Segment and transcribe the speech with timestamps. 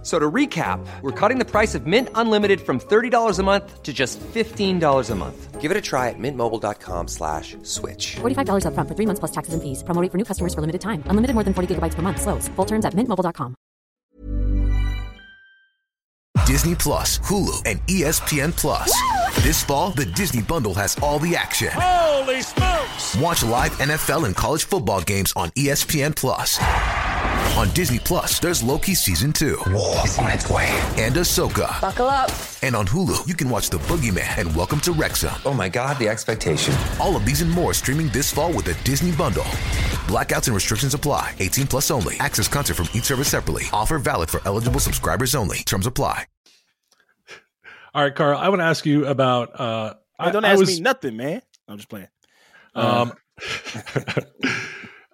[0.00, 3.82] F- So to recap, we're cutting the price of Mint Unlimited from $30 a month
[3.82, 5.60] to just $15 a month.
[5.60, 8.16] Give it a try at mintmobile.com slash switch.
[8.22, 9.82] $45 upfront for three months plus taxes and fees.
[9.84, 11.04] Promo rate for new customers for limited time.
[11.06, 12.22] Unlimited more than 40 gigabytes per month.
[12.22, 12.48] Slows.
[12.56, 13.54] Full terms at mintmobile.com.
[16.46, 18.90] Disney Plus, Hulu, and ESPN Plus.
[19.44, 21.68] This fall, the Disney Bundle has all the action.
[21.72, 23.16] Holy smokes!
[23.16, 26.58] Watch live NFL and college football games on ESPN Plus.
[27.60, 29.58] On Disney Plus, there's Loki season two.
[29.66, 30.70] War is on its way.
[30.96, 31.78] And Ahsoka.
[31.82, 32.30] Buckle up.
[32.62, 35.34] And on Hulu, you can watch The Boogeyman and Welcome to Wrexham.
[35.44, 36.74] Oh my god, the expectation.
[36.98, 39.44] All of these and more streaming this fall with the Disney Bundle.
[40.08, 41.34] Blackouts and restrictions apply.
[41.38, 42.16] 18 plus only.
[42.18, 43.64] Access content from each service separately.
[43.74, 45.58] Offer valid for eligible subscribers only.
[45.58, 46.24] Terms apply.
[47.92, 49.60] All right, Carl, I want to ask you about.
[49.60, 51.42] Uh, I don't I ask was- me nothing, man.
[51.68, 52.08] I'm just playing.
[52.74, 53.12] Uh, Um,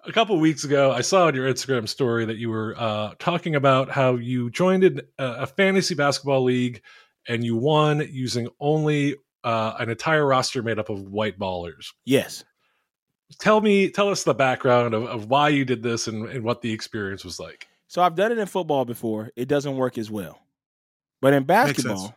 [0.07, 3.55] a couple weeks ago, I saw on your Instagram story that you were uh, talking
[3.55, 6.81] about how you joined in a, a fantasy basketball league
[7.27, 11.87] and you won using only uh, an entire roster made up of white ballers.
[12.05, 12.45] Yes.
[13.39, 16.61] Tell me, tell us the background of, of why you did this and, and what
[16.61, 17.67] the experience was like.
[17.87, 19.31] So I've done it in football before.
[19.35, 20.39] It doesn't work as well.
[21.21, 22.15] But in basketball,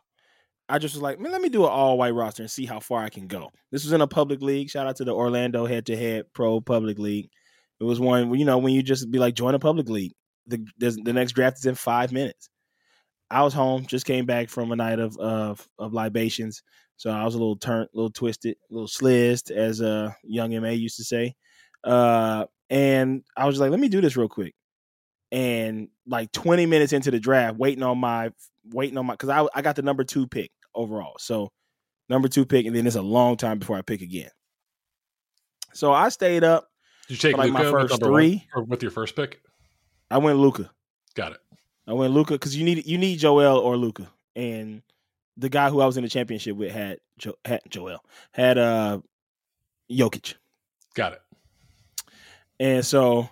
[0.68, 2.78] I just was like, man, let me do an all white roster and see how
[2.78, 3.50] far I can go.
[3.72, 4.70] This was in a public league.
[4.70, 7.30] Shout out to the Orlando head to head pro public league.
[7.80, 10.12] It was one, you know, when you just be like, join a public league.
[10.46, 12.48] The, the next draft is in five minutes.
[13.30, 16.62] I was home, just came back from a night of of, of libations.
[16.96, 20.50] So I was a little turned, a little twisted, a little slizzed, as a young
[20.60, 21.34] MA used to say.
[21.84, 24.54] Uh, and I was like, let me do this real quick
[25.32, 28.30] and like 20 minutes into the draft, waiting on my
[28.64, 31.14] waiting on my because I I got the number two pick overall.
[31.18, 31.50] So
[32.08, 34.30] number two pick, and then it's a long time before I pick again.
[35.72, 36.66] So I stayed up.
[37.10, 38.46] Did you take like Luka my first number one, three.
[38.54, 39.40] or with your first pick?
[40.12, 40.70] I went Luka.
[41.16, 41.38] Got it.
[41.88, 44.80] I went Luka because you need you need Joel or Luka, and
[45.36, 49.00] the guy who I was in the championship with had jo- had Joel had uh
[49.90, 50.34] Jokic.
[50.94, 51.22] Got it.
[52.60, 53.28] And so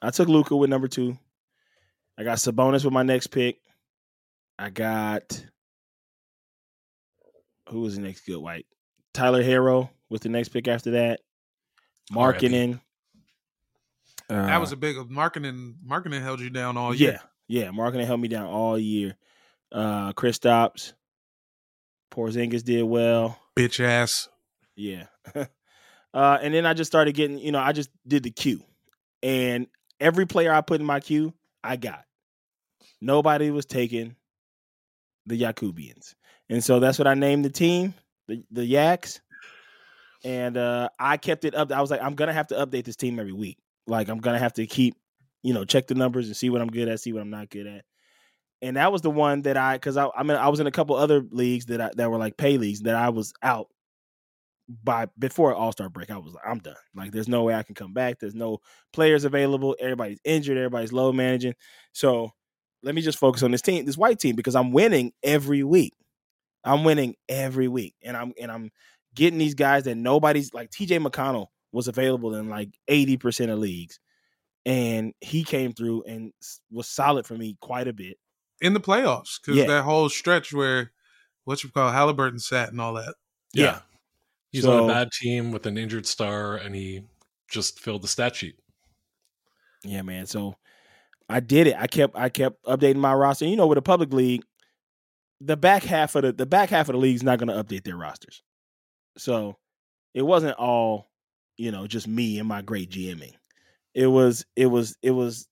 [0.00, 1.18] I took Luka with number two.
[2.16, 3.58] I got Sabonis with my next pick.
[4.58, 5.44] I got
[7.68, 8.64] who was the next good white?
[9.12, 11.20] Tyler Herro with the next pick after that.
[12.10, 12.80] Markkanen.
[14.28, 15.74] that was a big Markkanen.
[15.86, 17.20] Markkanen held you down all Uh, yeah, year.
[17.48, 17.64] yeah.
[17.68, 19.16] Markkanen held me down all year.
[19.70, 20.92] Uh Kristaps.
[22.10, 23.38] Porzingis did well.
[23.56, 24.28] Bitch ass.
[24.76, 25.04] Yeah.
[25.34, 28.62] uh, and then I just started getting, you know, I just did the queue.
[29.22, 29.66] And
[30.00, 31.32] every player I put in my queue,
[31.64, 32.04] I got.
[33.00, 34.16] Nobody was taking
[35.26, 36.14] the Yakubians.
[36.50, 37.94] And so that's what I named the team,
[38.28, 39.20] the, the Yaks.
[40.24, 41.72] And uh, I kept it up.
[41.72, 43.58] I was like, I'm gonna have to update this team every week.
[43.86, 44.94] Like I'm gonna have to keep,
[45.42, 47.50] you know, check the numbers and see what I'm good at, see what I'm not
[47.50, 47.84] good at.
[48.60, 50.72] And that was the one that I, because I, I mean, I was in a
[50.72, 53.66] couple other leagues that I, that were like pay leagues that I was out
[54.68, 56.10] by before All Star break.
[56.10, 56.76] I was like, I'm done.
[56.94, 58.20] Like, there's no way I can come back.
[58.20, 58.58] There's no
[58.92, 59.76] players available.
[59.80, 60.56] Everybody's injured.
[60.56, 61.54] Everybody's low managing.
[61.92, 62.30] So
[62.82, 65.94] let me just focus on this team, this white team, because I'm winning every week.
[66.64, 68.70] I'm winning every week, and I'm and I'm
[69.14, 70.70] getting these guys that nobody's like.
[70.70, 70.98] T.J.
[70.98, 73.98] McConnell was available in like 80 percent of leagues,
[74.66, 76.32] and he came through and
[76.70, 78.16] was solid for me quite a bit.
[78.60, 79.66] in the playoffs because Yeah.
[79.66, 80.92] that whole stretch where
[81.44, 83.16] what you call Haliburton sat and all that.
[83.52, 83.80] Yeah.
[84.52, 87.02] He's So- on a bad team with an injured star, and he
[87.50, 88.54] just filled the stat sheet.
[89.82, 90.26] Yeah, man.
[90.26, 90.54] So
[91.28, 91.74] I did it.
[91.76, 93.46] I kept I kept updating my roster.
[93.46, 94.44] You know, with a public league,
[95.40, 97.62] the back half of the the back half of the league is not going to
[97.64, 98.42] update their rosters.
[99.16, 99.56] So
[100.14, 101.10] it wasn't all,
[101.56, 103.34] you know, just me and my great GMing.
[103.94, 105.48] It was it was it was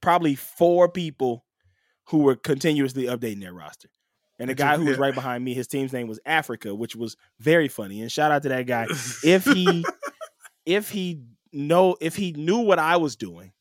[0.00, 1.44] probably four people
[2.08, 3.88] who were continuously updating their roster.
[4.38, 7.16] And the guy who was right behind me, his team's name was Africa, which was
[7.38, 8.00] very funny.
[8.00, 8.86] And shout out to that guy.
[9.24, 9.84] If he
[10.66, 13.52] if he know if he knew what I was doing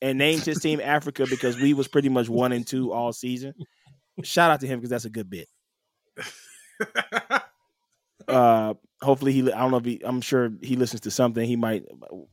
[0.00, 3.54] and named his team Africa because we was pretty much one and two all season,
[4.24, 5.48] shout out to him because that's a good bit.
[8.28, 11.46] uh hopefully he i don't know if he i'm sure he listens to something.
[11.46, 11.84] He might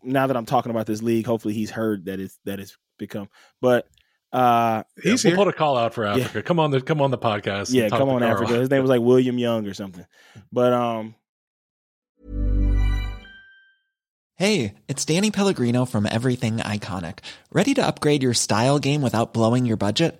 [0.04, 3.30] now that i'm talking about this league hopefully he's heard that it's that it's become
[3.62, 3.88] but
[4.32, 6.32] uh he's yeah, we'll put a call out for africa.
[6.36, 6.42] Yeah.
[6.42, 8.54] come on the come on the podcast yeah come on africa.
[8.54, 10.06] His name was like william young or something.
[10.52, 11.16] But um
[14.36, 17.20] hey it's danny pellegrino from everything iconic.
[17.52, 20.20] Ready to upgrade your style game without blowing your budget